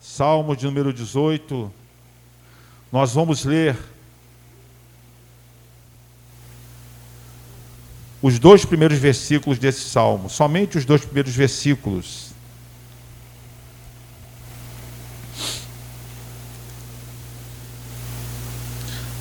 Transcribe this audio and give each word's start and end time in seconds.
Salmo 0.00 0.56
de 0.56 0.64
número 0.64 0.94
18, 0.94 1.70
nós 2.90 3.12
vamos 3.12 3.44
ler 3.44 3.76
os 8.22 8.38
dois 8.38 8.64
primeiros 8.64 8.98
versículos 8.98 9.58
desse 9.58 9.82
salmo, 9.82 10.30
somente 10.30 10.78
os 10.78 10.86
dois 10.86 11.04
primeiros 11.04 11.34
versículos. 11.34 12.30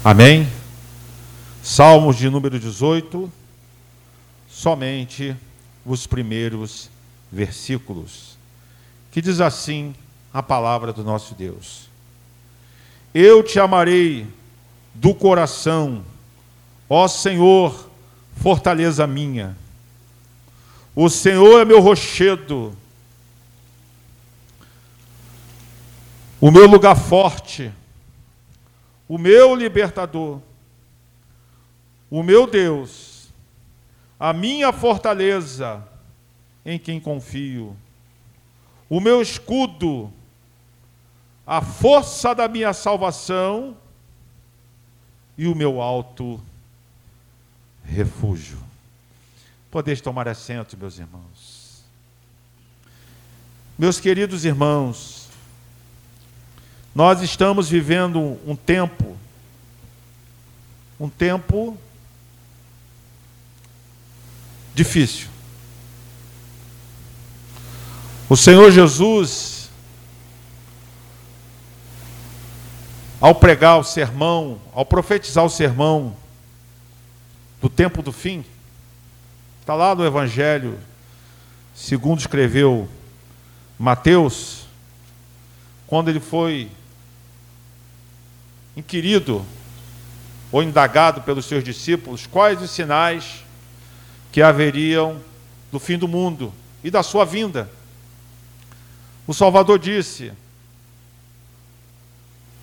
Amém? 0.01 0.47
Salmos 1.61 2.15
de 2.15 2.29
número 2.29 2.57
18, 2.57 3.29
somente 4.49 5.35
os 5.85 6.07
primeiros 6.07 6.89
versículos, 7.29 8.37
que 9.11 9.21
diz 9.21 9.41
assim 9.41 9.93
a 10.33 10.43
palavra 10.43 10.93
do 10.93 11.03
nosso 11.03 11.35
Deus: 11.35 11.89
Eu 13.13 13.43
te 13.43 13.59
amarei 13.59 14.27
do 14.93 15.13
coração, 15.13 16.03
ó 16.89 17.07
Senhor, 17.07 17.89
fortaleza 18.35 19.05
minha. 19.07 19.57
O 20.95 21.09
Senhor 21.09 21.61
é 21.61 21.65
meu 21.65 21.79
rochedo, 21.79 22.75
o 26.41 26.51
meu 26.51 26.67
lugar 26.67 26.95
forte, 26.95 27.71
o 29.07 29.17
meu 29.17 29.55
libertador, 29.55 30.41
o 32.09 32.23
meu 32.23 32.45
Deus, 32.47 33.29
a 34.19 34.33
minha 34.33 34.73
fortaleza 34.73 35.83
em 36.65 36.77
quem 36.77 36.99
confio, 36.99 37.75
o 38.89 38.99
meu 38.99 39.21
escudo, 39.21 40.11
a 41.49 41.63
força 41.63 42.35
da 42.35 42.47
minha 42.47 42.71
salvação 42.73 43.75
e 45.35 45.47
o 45.47 45.55
meu 45.55 45.81
alto 45.81 46.39
refúgio. 47.83 48.59
Podeis 49.71 49.99
tomar 49.99 50.27
assento, 50.27 50.77
meus 50.77 50.99
irmãos. 50.99 51.83
Meus 53.79 53.99
queridos 53.99 54.45
irmãos, 54.45 55.27
nós 56.93 57.19
estamos 57.23 57.67
vivendo 57.67 58.39
um 58.45 58.55
tempo, 58.55 59.17
um 60.99 61.09
tempo 61.09 61.75
difícil. 64.75 65.27
O 68.29 68.37
Senhor 68.37 68.69
Jesus, 68.69 69.58
ao 73.19 73.35
pregar 73.35 73.79
o 73.79 73.83
sermão, 73.83 74.59
ao 74.73 74.85
profetizar 74.85 75.43
o 75.43 75.49
sermão, 75.49 76.15
do 77.61 77.69
tempo 77.69 78.01
do 78.01 78.11
fim. 78.11 78.45
Está 79.59 79.75
lá 79.75 79.93
no 79.93 80.05
Evangelho, 80.05 80.79
segundo 81.75 82.19
escreveu 82.19 82.87
Mateus, 83.77 84.65
quando 85.85 86.09
ele 86.09 86.19
foi 86.19 86.69
inquirido 88.75 89.45
ou 90.51 90.63
indagado 90.63 91.21
pelos 91.21 91.45
seus 91.45 91.63
discípulos 91.63 92.25
quais 92.25 92.61
os 92.61 92.71
sinais 92.71 93.43
que 94.31 94.41
haveriam 94.41 95.19
do 95.71 95.79
fim 95.79 95.97
do 95.97 96.07
mundo 96.07 96.53
e 96.83 96.89
da 96.89 97.03
sua 97.03 97.25
vinda. 97.25 97.69
O 99.27 99.33
Salvador 99.33 99.77
disse, 99.77 100.31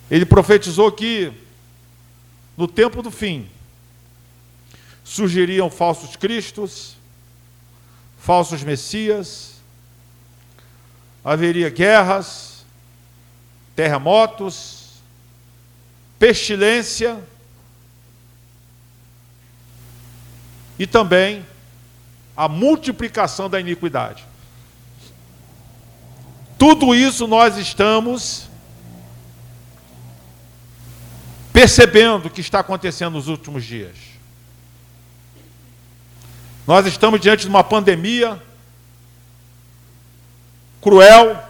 ele 0.09 0.25
profetizou 0.25 0.91
que 0.91 1.31
no 2.55 2.67
tempo 2.67 3.01
do 3.01 3.11
fim 3.11 3.47
surgiriam 5.03 5.69
falsos 5.69 6.15
cristos, 6.15 6.95
falsos 8.19 8.63
messias, 8.63 9.55
haveria 11.23 11.69
guerras, 11.69 12.65
terremotos, 13.75 14.93
pestilência 16.17 17.21
e 20.79 20.87
também 20.87 21.45
a 22.35 22.47
multiplicação 22.47 23.49
da 23.49 23.59
iniquidade. 23.59 24.25
Tudo 26.57 26.95
isso 26.95 27.27
nós 27.27 27.57
estamos 27.57 28.46
percebendo 31.57 32.29
que 32.29 32.39
está 32.39 32.59
acontecendo 32.59 33.13
nos 33.13 33.27
últimos 33.27 33.65
dias. 33.65 33.95
Nós 36.67 36.85
estamos 36.85 37.19
diante 37.19 37.41
de 37.41 37.47
uma 37.47 37.63
pandemia 37.63 38.39
cruel, 40.79 41.43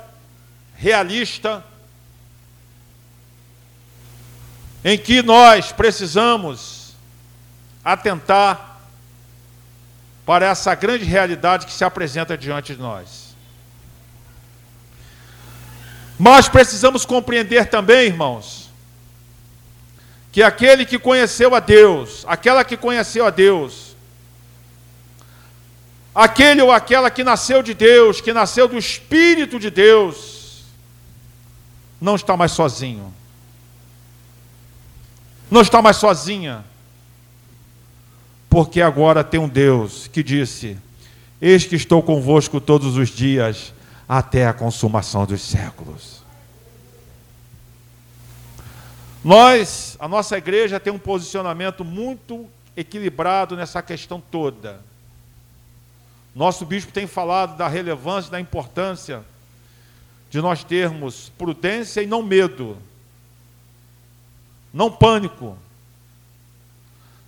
realista, 0.78 1.62
em 4.82 4.98
que 4.98 5.22
nós 5.22 5.74
precisamos 5.74 6.94
atentar 7.84 8.80
para 10.26 10.46
essa 10.46 10.74
grande 10.74 11.04
realidade 11.04 11.66
que 11.66 11.74
se 11.74 11.84
apresenta 11.84 12.38
diante 12.38 12.76
de 12.76 12.82
nós. 12.82 13.36
Mas 16.18 16.48
precisamos 16.48 17.04
compreender 17.06 17.70
também, 17.70 18.08
irmãos, 18.08 18.67
que 20.38 20.44
aquele 20.44 20.86
que 20.86 21.00
conheceu 21.00 21.56
a 21.56 21.60
Deus, 21.60 22.24
aquela 22.28 22.64
que 22.64 22.78
conheceu 22.78 23.26
a 23.26 23.32
Deus, 23.32 23.96
aquele 26.14 26.62
ou 26.62 26.72
aquela 26.72 27.10
que 27.10 27.24
nasceu 27.24 27.64
de 27.64 27.74
Deus, 27.74 28.22
que 28.22 28.32
nasceu 28.32 28.68
do 28.68 28.78
Espírito 28.78 29.58
de 29.58 29.72
Deus, 29.72 30.64
não 32.00 32.16
está 32.16 32.38
mais 32.38 32.52
sozinho. 32.52 33.12
Não 35.50 35.62
está 35.62 35.82
mais 35.82 35.98
sozinha. 35.98 36.64
Porque 38.48 38.80
agora 38.80 39.24
tem 39.24 39.40
um 39.40 39.50
Deus 39.50 40.06
que 40.06 40.22
disse: 40.22 40.78
Eis 41.42 41.66
que 41.66 41.76
estou 41.76 42.04
convosco 42.04 42.62
todos 42.62 42.96
os 42.96 43.10
dias, 43.10 43.74
até 44.08 44.46
a 44.46 44.54
consumação 44.54 45.26
dos 45.26 45.42
séculos. 45.42 46.17
Nós, 49.24 49.98
a 50.00 50.08
nossa 50.08 50.38
igreja 50.38 50.80
tem 50.80 50.94
um 50.94 51.00
posicionamento 51.00 51.84
muito 51.84 52.48
equilibrado 52.76 53.56
nessa 53.56 53.82
questão 53.82 54.22
toda. 54.22 54.80
Nosso 56.36 56.66
bispo 56.66 56.92
tem 56.92 57.08
falado 57.08 57.58
da 57.58 57.68
relevância, 57.68 58.32
da 58.32 58.40
importância 58.40 59.24
de 60.30 60.42
nós 60.42 60.64
termos 60.64 61.32
prudência 61.38 62.02
e 62.02 62.06
não 62.06 62.22
medo, 62.22 62.78
não 64.74 64.92
pânico. 64.92 65.58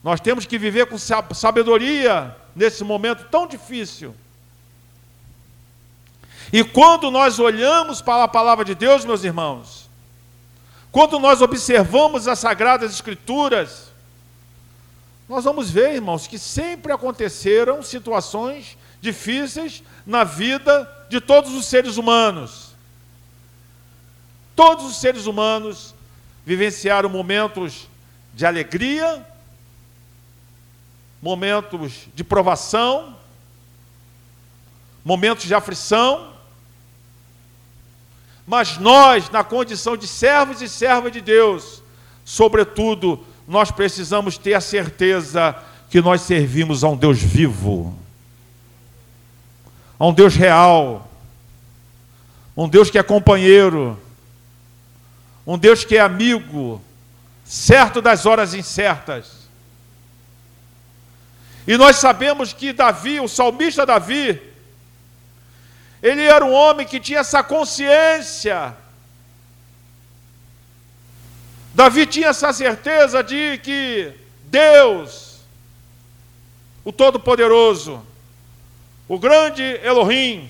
Nós 0.04 0.20
temos 0.20 0.46
que 0.46 0.58
viver 0.58 0.88
com 0.88 0.98
sabedoria 0.98 2.36
nesse 2.56 2.84
momento 2.84 3.26
tão 3.30 3.48
difícil. 3.48 4.16
E 6.52 6.64
quando 6.64 7.12
nós 7.12 7.40
olhamos 7.40 8.02
para 8.02 8.24
a 8.24 8.28
palavra 8.28 8.66
de 8.66 8.74
Deus, 8.74 9.06
meus 9.06 9.24
irmãos, 9.24 9.79
quando 10.92 11.20
nós 11.20 11.42
observamos 11.42 12.28
as 12.28 12.40
sagradas 12.40 12.92
escrituras, 12.92 13.92
nós 15.28 15.44
vamos 15.44 15.70
ver, 15.70 15.94
irmãos, 15.94 16.26
que 16.26 16.40
sempre 16.40 16.92
aconteceram 16.92 17.84
situações 17.84 18.76
difíceis 19.00 19.84
na 20.06 20.24
vida 20.24 20.90
de 21.08 21.22
todos 21.22 21.54
os 21.54 21.66
seres 21.66 21.98
humanos. 21.98 22.70
Todos 24.56 24.86
os 24.86 24.98
seres 24.98 25.28
humanos 25.28 25.94
vivenciaram 26.46 27.08
momentos 27.08 27.88
de 28.34 28.46
alegria, 28.46 29.26
momentos 31.22 32.08
de 32.16 32.24
provação, 32.24 33.16
momentos 35.06 35.46
de 35.46 35.54
aflição, 35.54 36.29
mas 38.50 38.78
nós, 38.78 39.30
na 39.30 39.44
condição 39.44 39.96
de 39.96 40.08
servos 40.08 40.62
e 40.62 40.68
servas 40.68 41.14
de 41.14 41.22
Deus, 41.22 41.82
sobretudo, 42.26 43.24
nós 43.48 43.72
precisamos 43.72 44.38
ter 44.38 44.56
a 44.56 44.62
certeza 44.62 45.56
que 45.90 46.02
nós 46.02 46.22
servimos 46.22 46.84
a 46.84 46.90
um 46.90 46.98
Deus 46.98 47.20
vivo 47.20 47.98
a 50.00 50.08
um 50.08 50.14
Deus 50.14 50.34
real, 50.34 51.12
um 52.56 52.70
Deus 52.70 52.90
que 52.90 52.98
é 52.98 53.04
companheiro, 53.04 54.00
um 55.46 55.58
Deus 55.58 55.84
que 55.84 55.98
é 55.98 56.00
amigo, 56.00 56.82
certo 57.44 58.02
das 58.02 58.26
horas 58.26 58.54
incertas. 58.54 59.50
E 61.68 61.78
nós 61.78 61.98
sabemos 61.98 62.54
que 62.54 62.72
Davi, 62.72 63.20
o 63.20 63.28
salmista 63.28 63.86
Davi, 63.86 64.42
ele 66.02 66.24
era 66.24 66.46
um 66.46 66.54
homem 66.54 66.88
que 66.88 67.00
tinha 67.00 67.20
essa 67.20 67.44
consciência. 67.44 68.76
Davi 71.74 72.06
tinha 72.06 72.28
essa 72.28 72.52
certeza 72.54 73.24
de 73.24 73.58
que 73.60 74.14
Deus, 74.44 75.40
o 76.84 76.92
Todo-Poderoso, 76.92 78.06
o 79.08 79.20
grande 79.20 79.64
Elohim, 79.84 80.50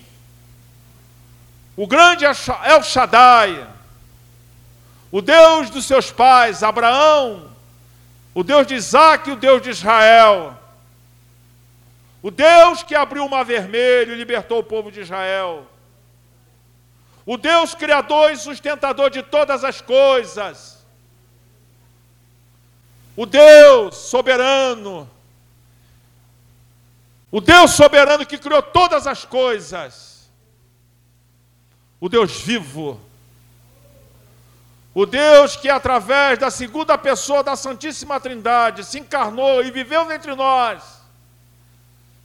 o 1.75 1.87
grande 1.87 2.25
El 2.25 2.83
Shaddai, 2.83 3.67
o 5.11 5.21
Deus 5.21 5.69
dos 5.69 5.85
seus 5.85 6.11
pais, 6.11 6.61
Abraão, 6.61 7.49
o 8.33 8.43
Deus 8.43 8.67
de 8.67 8.75
Isaac 8.75 9.29
e 9.29 9.33
o 9.33 9.37
Deus 9.37 9.61
de 9.61 9.71
Israel, 9.71 10.58
o 12.21 12.29
Deus 12.29 12.83
que 12.83 12.95
abriu 12.95 13.25
o 13.25 13.29
mar 13.29 13.43
vermelho 13.43 14.13
e 14.13 14.17
libertou 14.17 14.59
o 14.59 14.63
povo 14.63 14.91
de 14.91 15.01
Israel, 15.01 15.65
o 17.25 17.37
Deus 17.37 17.73
criador 17.73 18.31
e 18.31 18.37
sustentador 18.37 19.09
de 19.09 19.23
todas 19.23 19.63
as 19.63 19.79
coisas, 19.79 20.85
o 23.15 23.25
Deus 23.25 23.95
soberano, 23.95 25.09
o 27.31 27.39
Deus 27.39 27.71
soberano 27.71 28.25
que 28.25 28.37
criou 28.37 28.61
todas 28.61 29.07
as 29.07 29.23
coisas, 29.23 30.29
o 32.01 32.09
Deus 32.09 32.41
vivo, 32.41 32.99
o 34.93 35.05
Deus 35.05 35.55
que, 35.55 35.69
através 35.69 36.39
da 36.39 36.49
segunda 36.51 36.97
pessoa 36.97 37.43
da 37.43 37.55
Santíssima 37.55 38.19
Trindade, 38.19 38.83
se 38.83 38.99
encarnou 38.99 39.63
e 39.63 39.71
viveu 39.71 40.11
entre 40.11 40.35
nós. 40.35 40.98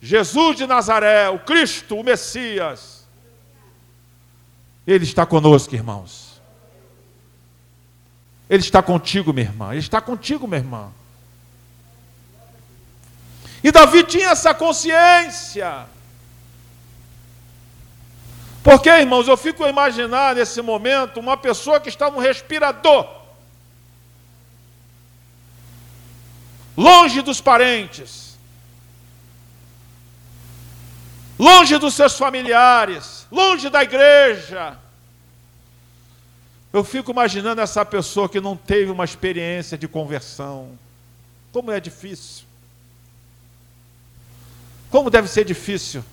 Jesus 0.01 0.57
de 0.57 0.67
Nazaré, 0.67 1.29
o 1.31 1.39
Cristo, 1.39 1.97
o 1.97 2.05
Messias. 2.05 3.07
Ele 4.87 5.05
está 5.05 5.25
conosco, 5.25 5.75
irmãos. 5.75 6.41
Ele 8.49 8.63
está 8.63 8.83
contigo, 8.83 9.33
minha 9.33 9.47
irmã. 9.47 9.71
Ele 9.71 9.81
está 9.81 10.01
contigo, 10.01 10.47
minha 10.47 10.61
irmã. 10.61 10.93
E 13.63 13.73
Davi 13.73 14.05
tinha 14.05 14.29
essa 14.29 14.53
consciência. 14.53 15.87
Porque, 18.63 18.91
irmãos, 18.91 19.27
eu 19.27 19.37
fico 19.37 19.65
a 19.65 19.69
imaginar 19.69 20.35
nesse 20.35 20.61
momento 20.61 21.19
uma 21.19 21.37
pessoa 21.37 21.81
que 21.81 21.89
está 21.89 22.11
no 22.11 22.19
respirador, 22.19 23.07
longe 26.77 27.23
dos 27.23 27.41
parentes, 27.41 28.34
longe 31.39 31.79
dos 31.79 31.95
seus 31.95 32.17
familiares, 32.17 33.27
longe 33.31 33.69
da 33.69 33.83
igreja. 33.83 34.79
Eu 36.73 36.83
fico 36.83 37.11
imaginando 37.11 37.61
essa 37.61 37.85
pessoa 37.85 38.29
que 38.29 38.41
não 38.41 38.57
teve 38.57 38.91
uma 38.91 39.05
experiência 39.05 39.79
de 39.79 39.87
conversão. 39.87 40.79
Como 41.53 41.71
é 41.71 41.79
difícil. 41.79 42.45
Como 44.91 45.11
deve 45.11 45.29
ser 45.29 45.45
difícil 45.45 46.05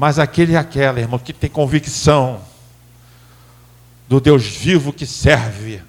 mas 0.00 0.18
aquele 0.18 0.52
e 0.52 0.56
aquela, 0.56 0.98
irmão, 0.98 1.18
que 1.18 1.30
tem 1.30 1.50
convicção 1.50 2.40
do 4.08 4.18
Deus 4.18 4.46
vivo 4.46 4.94
que 4.94 5.04
serve, 5.04 5.82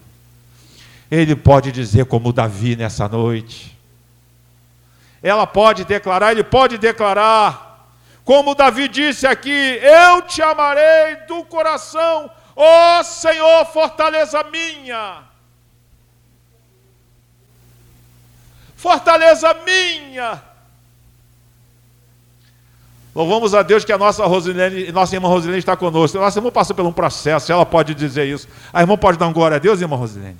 ele 1.09 1.33
pode 1.33 1.71
dizer 1.71 2.03
como 2.03 2.33
Davi 2.33 2.75
nessa 2.75 3.07
noite. 3.07 3.77
Ela 5.21 5.45
pode 5.45 5.85
declarar, 5.85 6.31
ele 6.31 6.43
pode 6.43 6.77
declarar, 6.77 7.89
como 8.25 8.55
Davi 8.55 8.87
disse 8.87 9.27
aqui: 9.27 9.79
Eu 9.81 10.23
te 10.23 10.41
amarei 10.41 11.15
do 11.27 11.43
coração, 11.45 12.29
ó 12.55 13.03
Senhor, 13.03 13.65
fortaleza 13.65 14.43
minha. 14.43 15.23
Fortaleza 18.75 19.53
minha 19.63 20.41
Louvamos 23.13 23.53
a 23.53 23.61
Deus 23.61 23.83
que 23.83 23.91
a 23.91 23.97
nossa 23.97 24.25
Rosilene, 24.25 24.89
nossa 24.91 25.15
irmã 25.15 25.27
Rosilene 25.27 25.59
está 25.59 25.75
conosco. 25.75 26.17
Nossa 26.17 26.39
irmã 26.39 26.49
passou 26.49 26.75
por 26.75 26.85
um 26.85 26.93
processo, 26.93 27.51
ela 27.51 27.65
pode 27.65 27.93
dizer 27.93 28.25
isso. 28.25 28.47
A 28.71 28.81
irmã 28.81 28.97
pode 28.97 29.17
dar 29.17 29.27
um 29.27 29.33
glória 29.33 29.57
a 29.57 29.59
Deus, 29.59 29.81
irmã 29.81 29.97
Rosilene? 29.97 30.37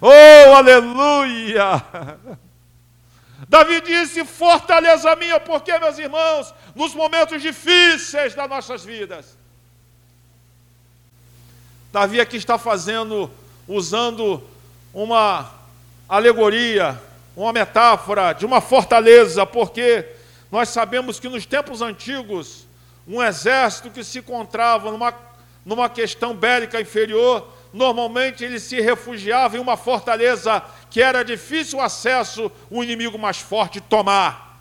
Oh, 0.00 0.54
aleluia! 0.54 1.82
Davi 3.48 3.80
disse: 3.82 4.24
Fortaleza 4.24 5.14
minha, 5.16 5.38
porque, 5.38 5.78
meus 5.78 5.98
irmãos, 5.98 6.54
nos 6.74 6.94
momentos 6.94 7.42
difíceis 7.42 8.34
das 8.34 8.48
nossas 8.48 8.84
vidas. 8.84 9.36
Davi 11.92 12.20
aqui 12.20 12.36
está 12.36 12.58
fazendo, 12.58 13.30
usando 13.68 14.42
uma 14.92 15.50
alegoria, 16.08 17.00
uma 17.36 17.52
metáfora 17.52 18.32
de 18.32 18.46
uma 18.46 18.60
fortaleza, 18.60 19.44
porque 19.44 20.06
nós 20.50 20.68
sabemos 20.70 21.20
que 21.20 21.28
nos 21.28 21.44
tempos 21.44 21.82
antigos, 21.82 22.66
um 23.06 23.22
exército 23.22 23.90
que 23.90 24.02
se 24.02 24.18
encontrava 24.18 24.90
numa, 24.90 25.14
numa 25.64 25.88
questão 25.88 26.34
bélica 26.34 26.80
inferior, 26.80 27.46
normalmente 27.76 28.44
ele 28.44 28.58
se 28.58 28.80
refugiava 28.80 29.56
em 29.56 29.60
uma 29.60 29.76
fortaleza 29.76 30.62
que 30.90 31.02
era 31.02 31.24
difícil 31.24 31.80
acesso 31.80 32.50
o 32.70 32.82
inimigo 32.82 33.18
mais 33.18 33.38
forte 33.38 33.80
tomar. 33.80 34.60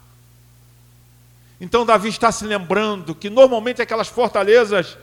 Então 1.59 1.85
Davi 1.85 2.09
está 2.09 2.31
se 2.31 2.45
lembrando 2.45 3.15
que 3.15 3.29
normalmente 3.29 3.81
aquelas 3.81 4.07
fortalezas, 4.07 4.97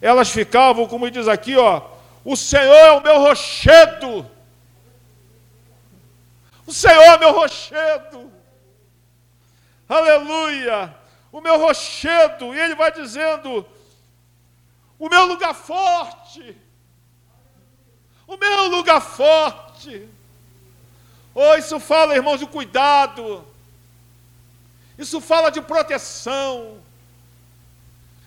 elas 0.00 0.30
ficavam, 0.30 0.86
como 0.86 1.10
diz 1.10 1.26
aqui, 1.26 1.56
ó, 1.56 1.82
o 2.24 2.36
Senhor 2.36 2.74
é 2.74 2.92
o 2.92 3.02
meu 3.02 3.18
rochedo. 3.20 4.26
O 6.66 6.72
Senhor 6.72 7.02
é 7.02 7.16
o 7.16 7.20
meu 7.20 7.32
rochedo 7.32 8.36
aleluia, 9.88 10.94
o 11.30 11.40
meu 11.40 11.58
rochedo, 11.58 12.54
e 12.54 12.58
ele 12.58 12.74
vai 12.74 12.92
dizendo: 12.92 13.66
o 14.98 15.08
meu 15.08 15.26
lugar 15.26 15.54
forte, 15.54 16.56
o 18.26 18.36
meu 18.36 18.68
lugar 18.68 19.00
forte. 19.00 20.08
Oh, 21.34 21.54
isso 21.54 21.78
fala, 21.78 22.16
irmãos, 22.16 22.38
de 22.38 22.46
cuidado, 22.46 23.44
isso 24.98 25.20
fala 25.20 25.50
de 25.50 25.60
proteção, 25.60 26.78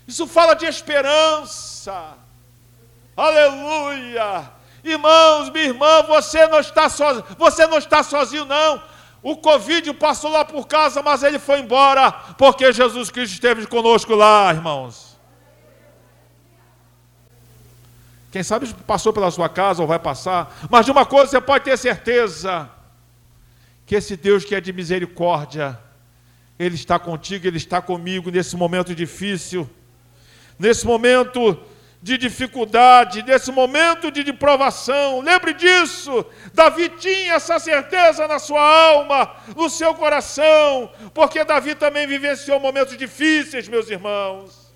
isso 0.08 0.28
fala 0.28 0.54
de 0.54 0.66
esperança, 0.66 2.14
aleluia. 3.18 4.52
Irmãos, 4.84 5.50
minha 5.50 5.66
irmã, 5.66 6.04
você 6.04 6.48
não 6.48 6.60
está 6.60 6.88
sozinho, 6.88 7.26
você 7.38 7.66
não 7.66 7.80
está 7.80 8.04
sozinho, 8.04 8.46
não. 8.46 8.82
O 9.22 9.36
Covid 9.36 9.92
passou 9.96 10.32
lá 10.32 10.46
por 10.46 10.68
casa, 10.68 11.02
mas 11.02 11.24
ele 11.24 11.40
foi 11.40 11.60
embora, 11.60 12.12
porque 12.38 12.72
Jesus 12.72 13.10
Cristo 13.10 13.34
esteve 13.34 13.66
conosco 13.66 14.16
lá, 14.16 14.54
irmãos. 14.54 15.09
Quem 18.32 18.44
sabe 18.44 18.72
passou 18.86 19.12
pela 19.12 19.32
sua 19.32 19.50
casa 19.50 19.82
ou 19.82 19.88
vai 19.88 19.98
passar, 19.98 20.56
mas 20.70 20.86
de 20.86 20.92
uma 20.92 21.06
coisa 21.06 21.32
você 21.32 21.42
pode 21.42 21.64
ter 21.64 21.78
certeza: 21.78 22.70
que 23.86 23.96
esse 23.96 24.16
Deus 24.16 24.46
que 24.46 24.54
é 24.54 24.62
de 24.62 24.72
misericórdia, 24.72 25.80
Ele 26.58 26.76
está 26.76 27.00
contigo, 27.00 27.48
Ele 27.48 27.58
está 27.58 27.82
comigo 27.82 28.30
nesse 28.30 28.56
momento 28.56 28.94
difícil, 28.94 29.68
nesse 30.60 30.86
momento 30.86 31.60
de 32.02 32.18
dificuldade, 32.18 33.22
desse 33.24 33.52
momento 33.52 34.10
de, 34.12 34.24
de 34.24 34.32
provação. 34.32 35.22
Lembre 35.22 35.54
disso. 35.54 36.26
Davi 36.54 36.90
tinha 36.90 37.34
essa 37.34 37.60
certeza 37.60 38.28
na 38.28 38.40
sua 38.40 38.62
alma, 38.62 39.36
no 39.56 39.70
seu 39.70 39.94
coração, 39.96 40.92
porque 41.14 41.44
Davi 41.44 41.76
também 41.76 42.08
vivenciou 42.08 42.60
momentos 42.60 42.96
difíceis, 42.96 43.68
meus 43.68 43.90
irmãos. 43.90 44.69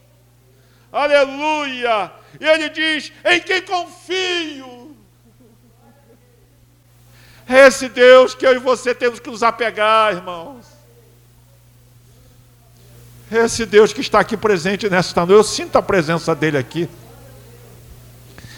Aleluia! 0.94 2.12
E 2.40 2.46
ele 2.46 2.70
diz: 2.70 3.12
Em 3.26 3.40
quem 3.42 3.64
confio? 3.64 4.96
É 7.48 7.68
esse 7.68 7.90
Deus 7.90 8.36
que 8.36 8.46
eu 8.46 8.54
e 8.54 8.60
você 8.60 8.94
temos 8.94 9.20
que 9.20 9.30
nos 9.30 9.42
apegar, 9.44 10.14
irmãos. 10.14 10.66
Esse 13.32 13.66
Deus 13.66 13.92
que 13.92 14.02
está 14.02 14.20
aqui 14.20 14.38
presente 14.38 14.88
nesta 14.90 15.26
noite. 15.26 15.38
Eu 15.38 15.44
sinto 15.44 15.76
a 15.78 15.82
presença 15.82 16.36
dele 16.36 16.58
aqui. 16.58 16.88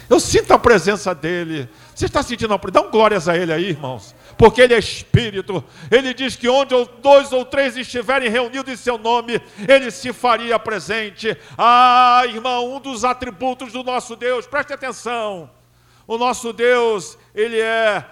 Eu 0.08 0.20
sinto 0.20 0.52
a 0.52 0.58
presença 0.58 1.14
dele. 1.14 1.68
Você 1.94 2.04
está 2.04 2.22
sentindo 2.22 2.52
a 2.52 2.58
presença? 2.58 2.82
Dão 2.82 2.92
glórias 2.92 3.28
a 3.28 3.36
ele 3.36 3.52
aí, 3.52 3.70
irmãos. 3.70 4.14
Porque 4.38 4.60
ele 4.60 4.74
é 4.74 4.78
espírito. 4.78 5.64
Ele 5.90 6.12
diz 6.12 6.36
que 6.36 6.48
onde 6.48 6.74
dois 7.00 7.32
ou 7.32 7.44
três 7.44 7.76
estiverem 7.76 8.28
reunidos 8.28 8.72
em 8.72 8.76
seu 8.76 8.98
nome, 8.98 9.40
ele 9.66 9.90
se 9.90 10.12
faria 10.12 10.58
presente. 10.58 11.36
Ah, 11.56 12.22
irmão, 12.26 12.74
um 12.74 12.80
dos 12.80 13.04
atributos 13.04 13.72
do 13.72 13.82
nosso 13.82 14.14
Deus, 14.14 14.46
preste 14.46 14.72
atenção. 14.72 15.50
O 16.06 16.18
nosso 16.18 16.52
Deus, 16.52 17.18
ele 17.34 17.58
é 17.58 18.04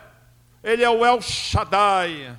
ele 0.65 0.83
é 0.83 0.89
o 0.89 1.05
El 1.05 1.21
Shaddai. 1.21 2.35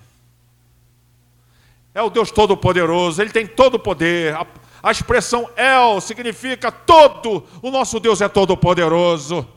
É 1.93 2.01
o 2.01 2.09
Deus 2.09 2.31
todo-poderoso, 2.31 3.21
ele 3.21 3.29
tem 3.29 3.45
todo 3.45 3.75
o 3.75 3.79
poder. 3.79 4.35
A 4.81 4.91
expressão 4.91 5.49
El 5.55 6.01
significa 6.01 6.71
todo. 6.71 7.43
O 7.61 7.69
nosso 7.69 7.99
Deus 7.99 8.19
é 8.21 8.27
todo 8.27 8.57
poderoso. 8.57 9.47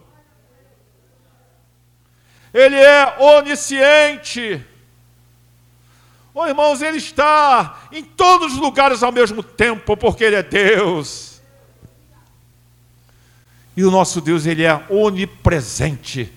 Ele 2.53 2.77
é 2.77 3.17
onisciente. 3.19 4.65
Oh, 6.35 6.47
irmãos, 6.47 6.81
Ele 6.83 6.99
está 6.99 7.89
em 7.91 8.05
todos 8.05 8.55
os 8.55 8.59
lugares 8.59 9.03
ao 9.03 9.11
mesmo 9.11 9.43
tempo, 9.43 9.97
porque 9.97 10.23
Ele 10.23 10.37
é 10.37 10.43
Deus. 10.43 11.43
E 13.77 13.85
o 13.85 13.91
nosso 13.91 14.21
Deus, 14.21 14.47
Ele 14.47 14.65
é 14.65 14.85
onipresente. 14.89 16.33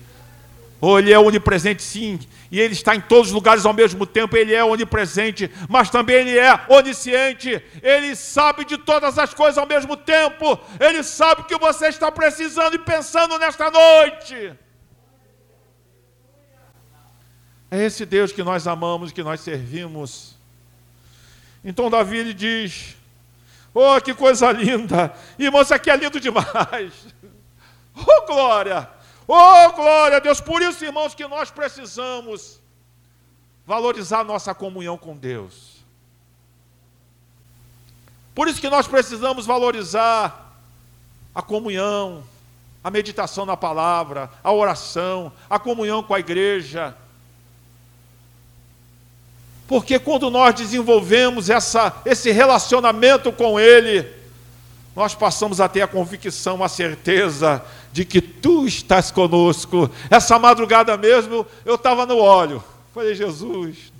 Ou 0.80 0.98
Ele 0.98 1.12
é 1.12 1.18
onipresente, 1.18 1.82
sim, 1.82 2.18
e 2.50 2.60
Ele 2.60 2.72
está 2.72 2.96
em 2.96 3.00
todos 3.00 3.28
os 3.28 3.32
lugares 3.32 3.64
ao 3.64 3.72
mesmo 3.72 4.04
tempo, 4.04 4.36
Ele 4.36 4.52
é 4.52 4.64
onipresente, 4.64 5.48
mas 5.68 5.88
também 5.88 6.16
Ele 6.16 6.36
é 6.36 6.60
onisciente, 6.68 7.62
Ele 7.80 8.16
sabe 8.16 8.64
de 8.64 8.76
todas 8.76 9.16
as 9.16 9.32
coisas 9.32 9.56
ao 9.56 9.66
mesmo 9.66 9.96
tempo, 9.96 10.58
Ele 10.80 11.04
sabe 11.04 11.42
o 11.42 11.44
que 11.44 11.56
você 11.56 11.86
está 11.86 12.10
precisando 12.10 12.74
e 12.74 12.78
pensando 12.80 13.38
nesta 13.38 13.70
noite. 13.70 14.52
É 17.72 17.84
esse 17.84 18.04
Deus 18.04 18.32
que 18.32 18.42
nós 18.42 18.66
amamos, 18.66 19.12
que 19.12 19.22
nós 19.22 19.40
servimos. 19.40 20.36
Então 21.64 21.88
Davi 21.88 22.18
ele 22.18 22.34
diz: 22.34 22.94
Oh, 23.72 23.98
que 23.98 24.12
coisa 24.12 24.52
linda! 24.52 25.10
Irmão, 25.38 25.62
isso 25.62 25.72
aqui 25.72 25.90
é 25.90 25.96
lindo 25.96 26.20
demais! 26.20 26.92
Oh, 27.94 28.26
glória! 28.26 28.88
Oh, 29.28 29.72
glória 29.72 30.16
a 30.16 30.20
Deus! 30.20 30.40
Por 30.40 30.62
isso, 30.62 30.82
irmãos, 30.82 31.14
que 31.14 31.26
nós 31.26 31.50
precisamos 31.50 32.58
valorizar 33.66 34.24
nossa 34.24 34.54
comunhão 34.54 34.96
com 34.96 35.14
Deus. 35.14 35.76
Por 38.34 38.48
isso 38.48 38.62
que 38.62 38.70
nós 38.70 38.86
precisamos 38.86 39.44
valorizar 39.44 40.56
a 41.34 41.42
comunhão, 41.42 42.24
a 42.82 42.90
meditação 42.90 43.44
na 43.44 43.58
palavra, 43.58 44.30
a 44.42 44.50
oração, 44.50 45.30
a 45.50 45.58
comunhão 45.58 46.02
com 46.02 46.14
a 46.14 46.20
igreja, 46.20 46.96
porque 49.66 49.98
quando 49.98 50.30
nós 50.30 50.54
desenvolvemos 50.54 51.48
essa, 51.48 51.94
esse 52.04 52.30
relacionamento 52.30 53.32
com 53.32 53.58
Ele, 53.58 54.06
nós 54.94 55.14
passamos 55.14 55.60
a 55.60 55.68
ter 55.68 55.82
a 55.82 55.86
convicção, 55.86 56.62
a 56.62 56.68
certeza 56.68 57.64
de 57.92 58.04
que 58.04 58.20
Tu 58.20 58.66
estás 58.66 59.10
conosco. 59.10 59.90
Essa 60.10 60.38
madrugada 60.38 60.96
mesmo, 60.96 61.46
eu 61.64 61.76
estava 61.76 62.04
no 62.04 62.18
óleo. 62.18 62.62
Falei, 62.92 63.14
Jesus, 63.14 63.92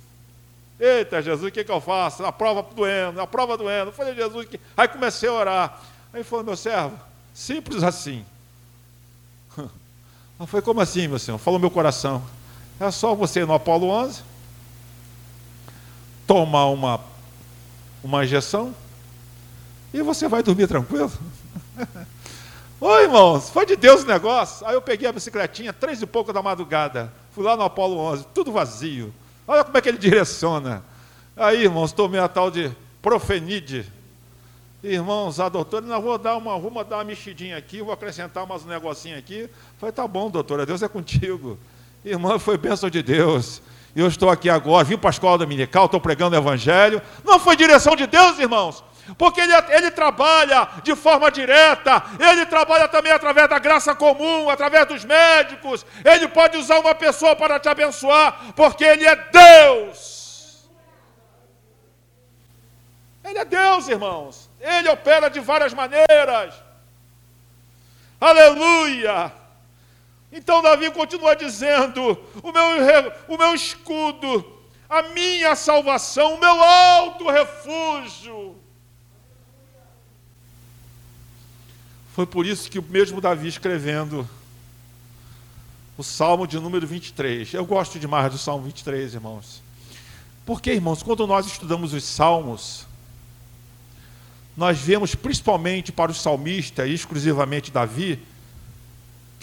eita 0.79 1.21
Jesus, 1.21 1.49
o 1.49 1.51
que, 1.51 1.63
que 1.63 1.71
eu 1.71 1.81
faço? 1.81 2.23
A 2.23 2.31
prova 2.31 2.63
doendo, 2.75 3.19
a 3.19 3.25
prova 3.25 3.57
doendo. 3.57 3.91
Falei, 3.91 4.13
Jesus, 4.13 4.47
que... 4.47 4.59
aí 4.77 4.87
comecei 4.87 5.29
a 5.29 5.33
orar. 5.33 5.81
Aí 6.13 6.23
falou, 6.23 6.45
meu 6.45 6.55
servo, 6.55 6.99
simples 7.33 7.81
assim. 7.81 8.23
Foi 10.45 10.61
como 10.61 10.81
assim, 10.81 11.07
meu 11.07 11.17
senhor? 11.17 11.39
Falou 11.39 11.59
meu 11.59 11.71
coração. 11.71 12.21
É 12.79 12.91
só 12.91 13.15
você 13.15 13.45
no 13.45 13.53
Apolo 13.53 13.87
11 13.87 14.32
tomar 16.25 16.67
uma, 16.67 16.99
uma 18.03 18.23
injeção 18.23 18.73
e 19.93 20.01
você 20.01 20.27
vai 20.27 20.41
dormir 20.41 20.67
tranquilo. 20.67 21.11
Oi, 22.81 23.03
irmãos, 23.03 23.49
foi 23.49 23.65
de 23.65 23.75
Deus 23.75 24.03
o 24.03 24.07
negócio. 24.07 24.65
Aí 24.67 24.73
eu 24.73 24.81
peguei 24.81 25.07
a 25.07 25.11
bicicletinha, 25.11 25.71
três 25.71 26.01
e 26.01 26.05
pouco 26.05 26.33
da 26.33 26.41
madrugada, 26.41 27.13
fui 27.31 27.43
lá 27.43 27.55
no 27.55 27.63
Apolo 27.63 27.97
11, 27.97 28.25
tudo 28.33 28.51
vazio. 28.51 29.13
Olha 29.47 29.63
como 29.63 29.77
é 29.77 29.81
que 29.81 29.89
ele 29.89 29.97
direciona. 29.97 30.83
Aí, 31.35 31.63
irmãos, 31.63 31.91
tomei 31.91 32.19
a 32.19 32.27
tal 32.27 32.51
de 32.51 32.71
profenide. 33.01 33.85
Irmãos, 34.83 35.39
a 35.39 35.47
doutora, 35.47 35.85
não 35.85 36.01
vou 36.01 36.17
dar 36.17 36.35
uma, 36.35 36.83
dar 36.83 36.97
uma 36.97 37.03
mexidinha 37.05 37.57
aqui, 37.57 37.81
vou 37.81 37.93
acrescentar 37.93 38.43
umas 38.43 38.65
negocinho 38.65 39.17
aqui. 39.17 39.49
Falei, 39.79 39.93
tá 39.93 40.05
bom, 40.05 40.29
doutora, 40.29 40.65
Deus 40.65 40.83
é 40.83 40.87
contigo. 40.87 41.57
Irmão, 42.03 42.37
foi 42.37 42.57
bênção 42.57 42.89
de 42.89 43.01
Deus 43.01 43.61
eu 43.95 44.07
estou 44.07 44.29
aqui 44.29 44.49
agora, 44.49 44.83
vim 44.83 44.97
para 44.97 45.09
a 45.09 45.11
escola 45.11 45.37
dominical, 45.37 45.85
estou 45.85 45.99
pregando 45.99 46.35
o 46.35 46.39
evangelho. 46.39 47.01
Não 47.23 47.39
foi 47.39 47.55
direção 47.55 47.95
de 47.95 48.07
Deus, 48.07 48.39
irmãos, 48.39 48.83
porque 49.17 49.39
ele, 49.39 49.53
ele 49.69 49.91
trabalha 49.91 50.67
de 50.83 50.95
forma 50.95 51.29
direta, 51.29 52.03
ele 52.19 52.45
trabalha 52.45 52.87
também 52.87 53.11
através 53.11 53.47
da 53.47 53.59
graça 53.59 53.93
comum, 53.93 54.49
através 54.49 54.87
dos 54.87 55.05
médicos. 55.05 55.85
Ele 56.03 56.27
pode 56.27 56.57
usar 56.57 56.79
uma 56.79 56.95
pessoa 56.95 57.35
para 57.35 57.59
te 57.59 57.69
abençoar, 57.69 58.53
porque 58.55 58.83
ele 58.83 59.05
é 59.05 59.15
Deus. 59.15 60.67
Ele 63.23 63.37
é 63.37 63.45
Deus, 63.45 63.87
irmãos. 63.87 64.49
Ele 64.59 64.89
opera 64.89 65.29
de 65.29 65.39
várias 65.39 65.73
maneiras. 65.73 66.55
Aleluia! 68.19 69.42
Então 70.33 70.63
Davi 70.63 70.89
continua 70.89 71.35
dizendo: 71.35 72.17
o 72.41 72.51
meu, 72.51 73.13
o 73.27 73.37
meu 73.37 73.53
escudo, 73.53 74.43
a 74.89 75.03
minha 75.03 75.55
salvação, 75.55 76.33
o 76.33 76.39
meu 76.39 76.63
alto 76.63 77.29
refúgio. 77.29 78.55
Foi 82.13 82.25
por 82.25 82.47
isso 82.47 82.69
que 82.69 82.79
o 82.79 82.83
mesmo 82.83 83.21
Davi 83.21 83.47
escrevendo 83.47 84.27
o 85.95 86.03
Salmo 86.03 86.47
de 86.47 86.59
número 86.59 86.87
23. 86.87 87.53
Eu 87.53 87.65
gosto 87.65 87.99
demais 87.99 88.31
do 88.31 88.37
Salmo 88.37 88.65
23, 88.65 89.13
irmãos. 89.13 89.61
Porque, 90.45 90.73
irmãos, 90.73 91.03
quando 91.03 91.25
nós 91.27 91.45
estudamos 91.45 91.93
os 91.93 92.03
Salmos, 92.03 92.87
nós 94.57 94.79
vemos 94.79 95.15
principalmente 95.15 95.91
para 95.91 96.11
o 96.11 96.15
salmista, 96.15 96.85
e 96.85 96.93
exclusivamente 96.93 97.71
Davi, 97.71 98.19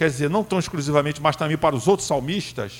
quer 0.00 0.08
dizer, 0.08 0.30
não 0.30 0.42
tão 0.42 0.58
exclusivamente, 0.58 1.20
mas 1.20 1.36
também 1.36 1.58
para 1.58 1.76
os 1.76 1.86
outros 1.86 2.08
salmistas, 2.08 2.72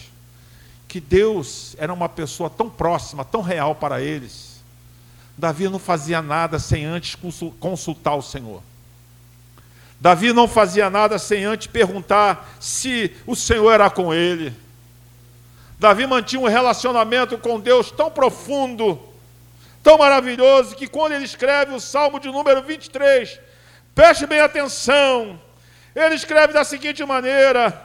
que 0.89 0.99
Deus 0.99 1.77
era 1.79 1.93
uma 1.93 2.09
pessoa 2.09 2.49
tão 2.49 2.71
próxima, 2.71 3.27
tão 3.27 3.43
real 3.43 3.75
para 3.75 4.01
eles. 4.01 4.63
Davi 5.37 5.69
não 5.69 5.79
fazia 5.79 6.23
nada 6.23 6.59
sem 6.59 6.87
antes 6.87 7.19
consultar 7.61 8.15
o 8.15 8.23
Senhor. 8.23 8.63
Davi 10.01 10.33
não 10.33 10.49
fazia 10.49 10.89
nada 10.89 11.19
sem 11.19 11.45
antes 11.45 11.67
perguntar 11.67 12.57
se 12.59 13.15
o 13.27 13.37
Senhor 13.37 13.71
era 13.71 13.91
com 13.91 14.15
ele. 14.15 14.55
Davi 15.79 16.07
mantinha 16.07 16.41
um 16.41 16.49
relacionamento 16.49 17.37
com 17.37 17.61
Deus 17.61 17.91
tão 17.91 18.11
profundo, 18.11 18.99
tão 19.83 19.99
maravilhoso, 19.99 20.75
que 20.75 20.87
quando 20.87 21.13
ele 21.13 21.27
escreve 21.27 21.75
o 21.75 21.81
Salmo 21.81 22.19
de 22.19 22.29
número 22.29 22.63
23, 22.63 23.39
preste 23.95 24.25
bem 24.25 24.41
atenção, 24.41 25.39
ele 25.95 26.15
escreve 26.15 26.53
da 26.53 26.65
seguinte 26.65 27.05
maneira: 27.05 27.81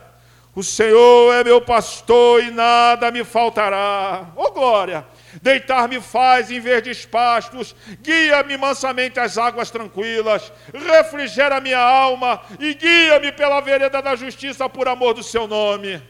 O 0.55 0.63
Senhor 0.63 1.33
é 1.33 1.43
meu 1.43 1.61
pastor 1.61 2.43
e 2.43 2.51
nada 2.51 3.11
me 3.11 3.23
faltará. 3.23 4.27
Ô 4.35 4.43
oh, 4.43 4.51
glória! 4.51 5.05
Deitar-me 5.41 5.99
faz 5.99 6.49
em 6.49 6.59
verdes 6.59 7.05
pastos, 7.05 7.75
guia-me 8.01 8.57
mansamente 8.57 9.19
às 9.19 9.37
águas 9.37 9.69
tranquilas, 9.69 10.51
refrigera 10.73 11.59
minha 11.59 11.79
alma 11.79 12.41
e 12.57 12.73
guia-me 12.73 13.31
pela 13.33 13.59
vereda 13.59 14.01
da 14.01 14.15
justiça 14.15 14.69
por 14.69 14.87
amor 14.87 15.13
do 15.13 15.21
seu 15.21 15.45
nome. 15.45 16.01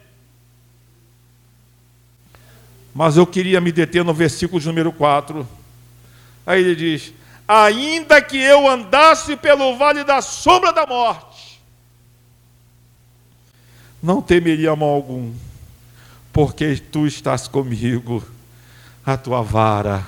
Mas 2.94 3.18
eu 3.18 3.28
queria 3.28 3.60
me 3.60 3.74
deter 3.74 4.06
no 4.06 4.14
versículo 4.14 4.64
número 4.64 4.90
4. 4.94 5.46
Aí 6.46 6.62
ele 6.62 6.76
diz: 6.76 7.14
Ainda 7.46 8.22
que 8.22 8.38
eu 8.42 8.70
andasse 8.70 9.36
pelo 9.36 9.76
vale 9.76 10.06
da 10.06 10.22
sombra 10.22 10.72
da 10.72 10.86
morte, 10.86 11.35
não 14.06 14.22
temeria 14.22 14.76
mal 14.76 14.90
algum, 14.90 15.34
porque 16.32 16.78
tu 16.78 17.08
estás 17.08 17.48
comigo, 17.48 18.24
a 19.04 19.18
tua 19.18 19.42
vara 19.42 20.08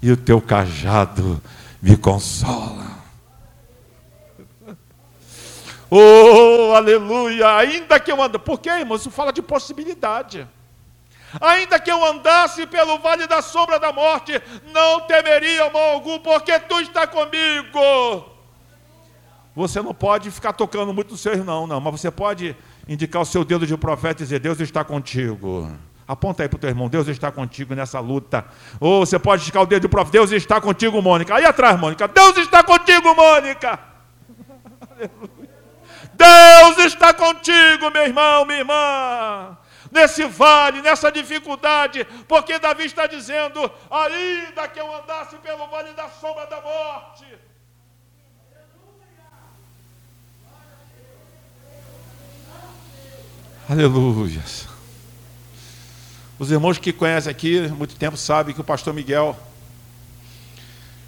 e 0.00 0.10
o 0.10 0.16
teu 0.16 0.40
cajado 0.40 1.40
me 1.80 1.96
consolam. 1.96 2.94
Oh, 5.96 6.72
aleluia! 6.74 7.54
Ainda 7.56 8.00
que 8.00 8.10
eu 8.10 8.20
ande, 8.20 8.36
porque, 8.36 8.68
irmão, 8.68 8.96
isso 8.96 9.12
fala 9.12 9.32
de 9.32 9.40
possibilidade. 9.40 10.48
Ainda 11.40 11.78
que 11.78 11.88
eu 11.88 12.04
andasse 12.04 12.66
pelo 12.66 12.98
vale 12.98 13.28
da 13.28 13.40
sombra 13.40 13.78
da 13.78 13.92
morte, 13.92 14.32
não 14.72 15.02
temeria 15.02 15.70
mal 15.70 15.92
algum, 15.92 16.18
porque 16.18 16.58
tu 16.58 16.80
está 16.80 17.06
comigo. 17.06 18.24
Você 19.54 19.80
não 19.82 19.94
pode 19.94 20.32
ficar 20.32 20.52
tocando 20.52 20.92
muito 20.92 21.12
no 21.12 21.18
seu 21.18 21.32
irmão, 21.32 21.64
não, 21.64 21.80
mas 21.80 22.00
você 22.00 22.10
pode 22.10 22.56
indicar 22.88 23.22
o 23.22 23.26
seu 23.26 23.44
dedo 23.44 23.66
de 23.66 23.76
profeta 23.76 24.22
e 24.22 24.24
dizer: 24.24 24.40
Deus 24.40 24.60
está 24.60 24.84
contigo. 24.84 25.70
Aponta 26.06 26.42
aí 26.42 26.48
para 26.48 26.56
o 26.56 26.60
teu 26.60 26.68
irmão, 26.68 26.88
Deus 26.88 27.08
está 27.08 27.32
contigo 27.32 27.74
nessa 27.74 27.98
luta. 27.98 28.44
Ou 28.78 29.06
você 29.06 29.18
pode 29.18 29.40
esticar 29.42 29.62
o 29.62 29.66
dedo 29.66 29.82
de 29.82 29.88
profeta, 29.88 30.18
Deus 30.18 30.32
está 30.32 30.60
contigo, 30.60 31.00
Mônica. 31.00 31.34
Aí 31.34 31.46
atrás, 31.46 31.80
Mônica, 31.80 32.06
Deus 32.06 32.36
está 32.36 32.62
contigo, 32.62 33.14
Mônica. 33.14 33.78
Deus 36.12 36.78
está 36.86 37.12
contigo, 37.12 37.90
meu 37.90 38.04
irmão, 38.04 38.44
minha 38.44 38.60
irmã. 38.60 39.58
Nesse 39.90 40.24
vale, 40.24 40.82
nessa 40.82 41.10
dificuldade, 41.10 42.04
porque 42.28 42.58
Davi 42.58 42.84
está 42.84 43.06
dizendo: 43.06 43.70
ainda 43.90 44.68
que 44.68 44.80
eu 44.80 44.94
andasse 44.94 45.36
pelo 45.36 45.66
vale 45.68 45.92
da 45.92 46.08
sombra 46.08 46.46
da 46.46 46.60
morte, 46.60 47.24
Aleluia. 53.68 54.42
Os 56.38 56.50
irmãos 56.50 56.76
que 56.76 56.92
conhecem 56.92 57.30
aqui 57.30 57.64
há 57.64 57.68
muito 57.68 57.96
tempo 57.96 58.16
sabem 58.16 58.54
que 58.54 58.60
o 58.60 58.64
pastor 58.64 58.92
Miguel, 58.92 59.34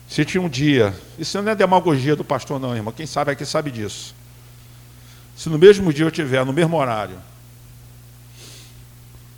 se 0.09 0.25
tinha 0.25 0.41
um 0.41 0.49
dia, 0.49 0.99
isso 1.19 1.41
não 1.43 1.53
é 1.53 1.55
demagogia 1.55 2.17
do 2.17 2.25
pastor, 2.25 2.59
não, 2.59 2.75
irmão, 2.75 2.95
quem 2.95 3.07
sabe 3.07 3.31
aqui 3.31 3.45
sabe 3.45 3.71
disso. 3.71 4.15
Se 5.37 5.51
no 5.51 5.59
mesmo 5.59 5.93
dia 5.93 6.07
eu 6.07 6.11
tiver, 6.11 6.47
no 6.47 6.53
mesmo 6.53 6.79
horário, 6.79 7.19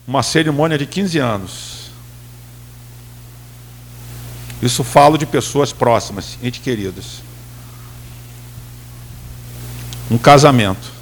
uma 0.06 0.22
cerimônia 0.22 0.78
de 0.78 0.86
15 0.86 1.18
anos, 1.18 1.90
isso 4.62 4.84
falo 4.84 5.18
de 5.18 5.26
pessoas 5.26 5.72
próximas, 5.72 6.38
ente 6.40 6.60
queridas. 6.60 7.20
Um 10.08 10.18
casamento 10.18 10.97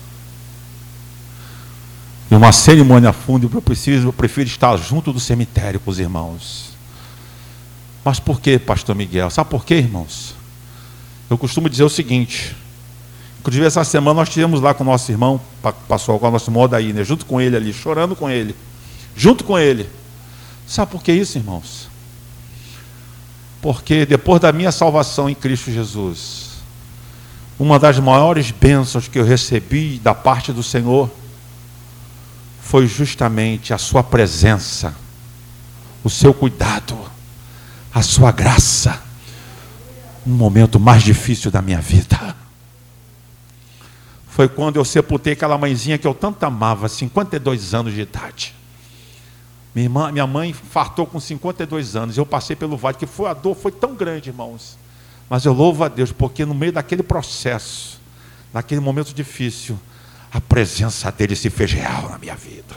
e 2.30 2.34
uma 2.34 2.52
cerimônia 2.52 3.12
fúnebre, 3.12 3.56
eu 3.56 3.62
preciso, 3.62 4.08
eu 4.08 4.12
prefiro 4.12 4.48
estar 4.48 4.76
junto 4.76 5.12
do 5.12 5.20
cemitério 5.20 5.78
com 5.78 5.90
os 5.90 5.98
irmãos. 5.98 6.70
Mas 8.04 8.18
por 8.18 8.40
que, 8.40 8.58
pastor 8.58 8.94
Miguel? 8.94 9.30
Sabe 9.30 9.50
por 9.50 9.64
quê, 9.64 9.74
irmãos? 9.74 10.34
Eu 11.30 11.38
costumo 11.38 11.68
dizer 11.68 11.84
o 11.84 11.88
seguinte. 11.88 12.56
Inclusive, 13.40 13.64
essa 13.64 13.84
semana 13.84 14.20
nós 14.20 14.28
tivemos 14.28 14.60
lá 14.60 14.74
com 14.74 14.82
o 14.82 14.86
nosso 14.86 15.10
irmão, 15.10 15.40
passou 15.88 16.18
com 16.18 16.26
o 16.26 16.30
nosso 16.30 16.50
irmão 16.50 16.68
daí, 16.68 16.92
né? 16.92 17.04
junto 17.04 17.24
com 17.24 17.40
ele 17.40 17.56
ali, 17.56 17.72
chorando 17.72 18.16
com 18.16 18.28
ele. 18.28 18.56
Junto 19.16 19.44
com 19.44 19.56
ele. 19.56 19.88
Sabe 20.66 20.90
por 20.90 21.02
que 21.02 21.12
isso, 21.12 21.38
irmãos? 21.38 21.88
Porque 23.62 24.04
depois 24.04 24.40
da 24.40 24.52
minha 24.52 24.72
salvação 24.72 25.30
em 25.30 25.34
Cristo 25.34 25.70
Jesus, 25.70 26.50
uma 27.58 27.78
das 27.78 27.98
maiores 28.00 28.50
bênçãos 28.50 29.06
que 29.06 29.18
eu 29.18 29.24
recebi 29.24 29.98
da 29.98 30.14
parte 30.14 30.52
do 30.52 30.62
Senhor 30.62 31.08
foi 32.66 32.88
justamente 32.88 33.72
a 33.72 33.78
sua 33.78 34.02
presença, 34.02 34.92
o 36.02 36.10
seu 36.10 36.34
cuidado, 36.34 36.98
a 37.94 38.02
sua 38.02 38.32
graça, 38.32 39.00
no 40.26 40.34
momento 40.34 40.80
mais 40.80 41.04
difícil 41.04 41.48
da 41.48 41.62
minha 41.62 41.80
vida. 41.80 42.34
Foi 44.26 44.48
quando 44.48 44.76
eu 44.76 44.84
sepultei 44.84 45.34
aquela 45.34 45.56
mãezinha 45.56 45.96
que 45.96 46.08
eu 46.08 46.12
tanto 46.12 46.42
amava, 46.42 46.88
52 46.88 47.72
anos 47.72 47.94
de 47.94 48.00
idade. 48.00 48.52
Minha, 49.72 49.86
irmã, 49.86 50.10
minha 50.10 50.26
mãe 50.26 50.52
fartou 50.52 51.06
com 51.06 51.20
52 51.20 51.94
anos. 51.94 52.18
Eu 52.18 52.26
passei 52.26 52.56
pelo 52.56 52.76
vale, 52.76 52.96
que 52.96 53.06
foi 53.06 53.30
a 53.30 53.32
dor 53.32 53.54
foi 53.54 53.70
tão 53.70 53.94
grande, 53.94 54.30
irmãos. 54.30 54.76
Mas 55.30 55.44
eu 55.44 55.52
louvo 55.52 55.84
a 55.84 55.88
Deus, 55.88 56.10
porque 56.10 56.44
no 56.44 56.54
meio 56.54 56.72
daquele 56.72 57.04
processo, 57.04 58.00
naquele 58.52 58.80
momento 58.80 59.14
difícil, 59.14 59.78
a 60.36 60.40
presença 60.40 61.10
dele 61.10 61.34
se 61.34 61.48
fez 61.48 61.72
real 61.72 62.10
na 62.10 62.18
minha 62.18 62.34
vida. 62.34 62.76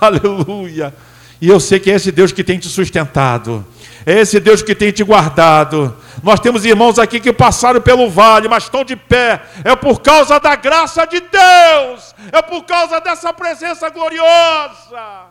Aleluia. 0.00 0.94
E 1.38 1.46
eu 1.46 1.60
sei 1.60 1.78
que 1.78 1.90
é 1.90 1.94
esse 1.94 2.10
Deus 2.10 2.32
que 2.32 2.42
tem 2.42 2.58
te 2.58 2.68
sustentado, 2.68 3.66
é 4.06 4.18
esse 4.18 4.40
Deus 4.40 4.62
que 4.62 4.74
tem 4.74 4.90
te 4.90 5.04
guardado. 5.04 5.94
Nós 6.22 6.40
temos 6.40 6.64
irmãos 6.64 6.98
aqui 6.98 7.20
que 7.20 7.34
passaram 7.34 7.82
pelo 7.82 8.08
vale, 8.08 8.48
mas 8.48 8.64
estão 8.64 8.82
de 8.82 8.96
pé. 8.96 9.42
É 9.62 9.76
por 9.76 10.00
causa 10.00 10.40
da 10.40 10.56
graça 10.56 11.04
de 11.04 11.20
Deus, 11.20 12.14
é 12.32 12.40
por 12.40 12.64
causa 12.64 12.98
dessa 13.00 13.30
presença 13.34 13.90
gloriosa. 13.90 15.26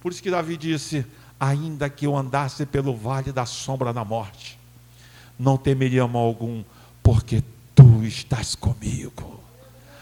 Por 0.00 0.10
isso 0.10 0.22
que 0.22 0.30
Davi 0.30 0.56
disse: 0.56 1.06
Ainda 1.38 1.88
que 1.88 2.06
eu 2.06 2.16
andasse 2.16 2.66
pelo 2.66 2.96
vale 2.96 3.30
da 3.30 3.46
sombra 3.46 3.92
da 3.92 4.04
morte, 4.04 4.58
não 5.38 5.56
temeria 5.56 6.06
mal 6.08 6.24
algum, 6.24 6.64
porque 7.00 7.44
estás 8.08 8.54
comigo. 8.54 9.38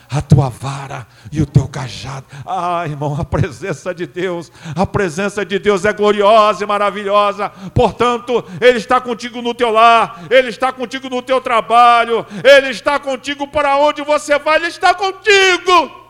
A 0.09 0.23
tua 0.23 0.49
vara 0.49 1.07
e 1.33 1.43
o 1.43 1.47
teu 1.47 1.67
cajado. 1.67 2.27
Ah, 2.47 2.85
irmão, 2.87 3.21
a 3.21 3.25
presença 3.25 3.93
de 3.93 4.07
Deus, 4.07 4.53
a 4.75 4.87
presença 4.87 5.45
de 5.45 5.59
Deus 5.59 5.85
é 5.85 5.93
gloriosa 5.93 6.63
e 6.63 6.67
maravilhosa. 6.67 7.49
Portanto, 7.75 8.45
Ele 8.61 8.79
está 8.79 9.01
contigo 9.01 9.43
no 9.43 9.53
teu 9.53 9.71
lar, 9.71 10.25
Ele 10.31 10.49
está 10.49 10.73
contigo 10.73 11.11
no 11.11 11.21
teu 11.21 11.41
trabalho, 11.41 12.25
Ele 12.45 12.69
está 12.69 13.01
contigo 13.01 13.49
para 13.49 13.77
onde 13.79 14.03
você 14.03 14.39
vai, 14.39 14.57
Ele 14.57 14.69
está 14.69 14.95
contigo. 14.95 16.07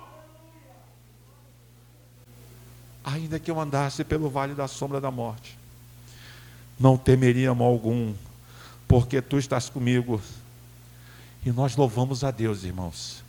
Ainda 3.02 3.38
que 3.38 3.50
eu 3.50 3.58
andasse 3.58 4.04
pelo 4.04 4.28
vale 4.28 4.52
da 4.52 4.68
sombra 4.68 5.00
da 5.00 5.10
morte, 5.10 5.56
não 6.78 6.98
temeria 6.98 7.54
mal 7.54 7.68
algum, 7.68 8.12
porque 8.86 9.22
tu 9.22 9.38
estás 9.38 9.70
comigo 9.70 10.20
e 11.46 11.52
nós 11.52 11.76
louvamos 11.76 12.24
a 12.24 12.32
Deus, 12.32 12.64
irmãos, 12.64 13.22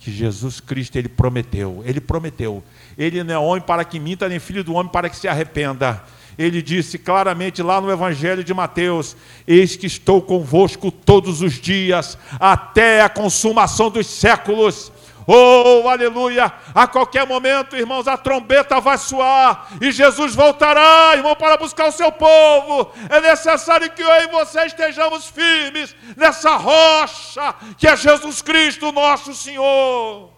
que 0.00 0.10
Jesus 0.10 0.58
Cristo, 0.58 0.96
Ele 0.96 1.08
prometeu, 1.08 1.82
Ele 1.84 2.00
prometeu. 2.00 2.64
Ele 2.96 3.22
não 3.22 3.34
é 3.34 3.38
homem 3.38 3.60
para 3.60 3.84
que 3.84 4.00
minta, 4.00 4.26
nem 4.26 4.38
filho 4.38 4.64
do 4.64 4.72
homem 4.72 4.90
para 4.90 5.10
que 5.10 5.16
se 5.18 5.28
arrependa. 5.28 6.02
Ele 6.38 6.62
disse 6.62 6.96
claramente 6.96 7.62
lá 7.62 7.78
no 7.78 7.90
Evangelho 7.90 8.42
de 8.42 8.54
Mateus: 8.54 9.14
Eis 9.46 9.76
que 9.76 9.86
estou 9.86 10.22
convosco 10.22 10.90
todos 10.90 11.42
os 11.42 11.60
dias, 11.60 12.16
até 12.40 13.02
a 13.02 13.08
consumação 13.10 13.90
dos 13.90 14.06
séculos. 14.06 14.90
Oh, 15.30 15.86
aleluia! 15.86 16.50
A 16.74 16.86
qualquer 16.86 17.26
momento, 17.26 17.76
irmãos, 17.76 18.08
a 18.08 18.16
trombeta 18.16 18.80
vai 18.80 18.96
soar 18.96 19.68
e 19.78 19.92
Jesus 19.92 20.34
voltará, 20.34 21.14
irmão, 21.14 21.36
para 21.36 21.58
buscar 21.58 21.88
o 21.88 21.92
seu 21.92 22.10
povo. 22.10 22.90
É 23.10 23.20
necessário 23.20 23.90
que 23.90 24.02
eu 24.02 24.10
e 24.10 24.28
você 24.28 24.64
estejamos 24.64 25.26
firmes 25.26 25.94
nessa 26.16 26.56
rocha 26.56 27.54
que 27.76 27.86
é 27.86 27.94
Jesus 27.94 28.40
Cristo, 28.40 28.90
nosso 28.90 29.34
Senhor. 29.34 30.30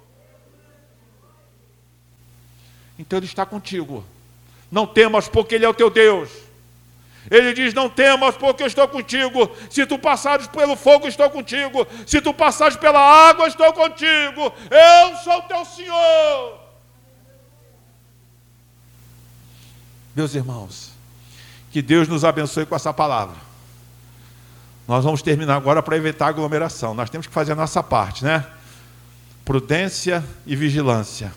Então 2.98 3.16
Ele 3.16 3.26
está 3.26 3.46
contigo. 3.46 4.05
Não 4.72 4.88
temas, 4.88 5.29
porque 5.29 5.55
Ele 5.55 5.64
é 5.64 5.68
o 5.68 5.74
teu 5.74 5.88
Deus. 5.88 6.50
Ele 7.31 7.53
diz: 7.53 7.73
Não 7.73 7.88
temas, 7.88 8.37
porque 8.37 8.62
eu 8.62 8.66
estou 8.66 8.88
contigo. 8.88 9.51
Se 9.71 9.87
tu 9.87 9.99
passares 9.99 10.49
pelo 10.49 10.75
fogo, 10.75 11.07
estou 11.07 11.31
contigo. 11.31 11.87
Se 12.07 12.21
tu 12.21 12.35
passares 12.35 12.77
pela 12.77 13.01
água, 13.01 13.47
estou 13.47 13.73
contigo. 13.73 14.53
Eu 14.71 15.16
sou 15.19 15.40
teu 15.43 15.64
Senhor. 15.64 16.59
Meus 20.14 20.35
irmãos, 20.35 20.90
que 21.71 21.81
Deus 21.81 22.09
nos 22.09 22.25
abençoe 22.25 22.66
com 22.66 22.75
essa 22.75 22.93
palavra. 22.93 23.37
Nós 24.88 25.05
vamos 25.05 25.23
terminar 25.23 25.55
agora 25.55 25.81
para 25.81 25.97
evitar 25.97 26.27
aglomeração. 26.27 26.95
Nós 26.95 27.09
temos 27.09 27.29
que 27.29 27.33
fazer 27.33 27.53
a 27.53 27.55
nossa 27.55 27.81
parte, 27.81 28.25
né? 28.25 28.45
Prudência 29.45 30.25
e 30.45 30.57
vigilância. 30.57 31.33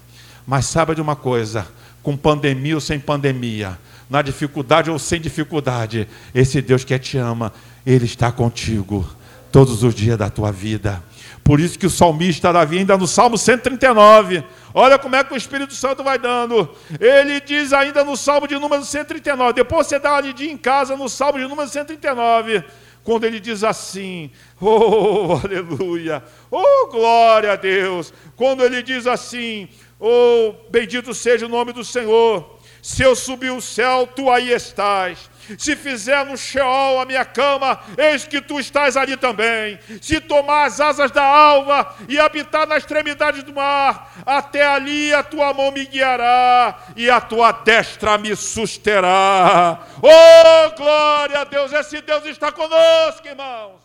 Mas 0.45 0.65
saiba 0.65 0.95
de 0.95 1.01
uma 1.01 1.15
coisa: 1.15 1.67
com 2.03 2.15
pandemia 2.17 2.75
ou 2.75 2.81
sem 2.81 2.99
pandemia, 2.99 3.79
na 4.09 4.21
dificuldade 4.21 4.91
ou 4.91 4.99
sem 4.99 5.19
dificuldade, 5.19 6.07
esse 6.35 6.61
Deus 6.61 6.83
que 6.83 6.99
te 6.99 7.17
ama, 7.17 7.51
Ele 7.85 8.05
está 8.05 8.31
contigo 8.31 9.09
todos 9.51 9.83
os 9.83 9.95
dias 9.95 10.17
da 10.17 10.29
tua 10.29 10.51
vida. 10.51 11.01
Por 11.43 11.59
isso 11.59 11.77
que 11.77 11.85
o 11.85 11.89
salmista 11.89 12.53
Davi, 12.53 12.79
ainda 12.79 12.97
no 12.97 13.05
Salmo 13.05 13.37
139, 13.37 14.43
olha 14.73 14.97
como 14.97 15.15
é 15.15 15.23
que 15.23 15.33
o 15.33 15.37
Espírito 15.37 15.73
Santo 15.73 16.03
vai 16.03 16.17
dando. 16.17 16.69
Ele 16.99 17.41
diz 17.41 17.73
ainda 17.73 18.03
no 18.03 18.15
Salmo 18.15 18.47
de 18.47 18.55
número 18.55 18.83
139, 18.83 19.53
depois 19.53 19.87
você 19.87 19.99
dá 19.99 20.13
uma 20.13 20.21
lidinha 20.21 20.53
em 20.53 20.57
casa 20.57 20.95
no 20.95 21.09
Salmo 21.09 21.39
de 21.39 21.47
número 21.47 21.67
139, 21.67 22.63
quando 23.03 23.25
ele 23.25 23.39
diz 23.39 23.63
assim, 23.63 24.31
oh, 24.61 25.39
aleluia, 25.43 26.23
oh, 26.49 26.87
glória 26.89 27.51
a 27.51 27.55
Deus, 27.57 28.13
quando 28.37 28.63
ele 28.63 28.81
diz 28.81 29.05
assim, 29.05 29.67
oh, 30.03 30.53
bendito 30.69 31.13
seja 31.13 31.45
o 31.45 31.49
nome 31.49 31.71
do 31.71 31.83
Senhor, 31.83 32.59
se 32.81 33.01
eu 33.01 33.15
subir 33.15 33.51
o 33.51 33.61
céu, 33.61 34.05
tu 34.05 34.29
aí 34.29 34.51
estás. 34.51 35.29
Se 35.57 35.75
fizer 35.75 36.25
no 36.25 36.37
Sheol 36.37 36.99
a 36.99 37.05
minha 37.05 37.23
cama, 37.23 37.81
eis 37.97 38.25
que 38.25 38.41
tu 38.41 38.59
estás 38.59 38.97
ali 38.97 39.15
também. 39.15 39.79
Se 40.01 40.19
tomar 40.19 40.65
as 40.65 40.81
asas 40.81 41.09
da 41.09 41.23
alva 41.23 41.95
e 42.09 42.19
habitar 42.19 42.67
na 42.67 42.77
extremidade 42.77 43.41
do 43.41 43.53
mar, 43.53 44.13
até 44.25 44.65
ali 44.65 45.13
a 45.13 45.23
tua 45.23 45.53
mão 45.53 45.71
me 45.71 45.85
guiará 45.85 46.87
e 46.95 47.09
a 47.09 47.21
tua 47.21 47.53
destra 47.53 48.17
me 48.17 48.35
susterá. 48.35 49.87
Oh, 50.01 50.75
glória 50.75 51.39
a 51.39 51.43
Deus! 51.45 51.71
Esse 51.71 52.01
Deus 52.01 52.25
está 52.25 52.51
conosco, 52.51 53.25
irmãos. 53.25 53.81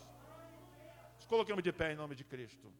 Coloquemos 1.29 1.63
de 1.63 1.71
pé 1.71 1.93
em 1.93 1.95
nome 1.95 2.15
de 2.15 2.23
Cristo. 2.25 2.78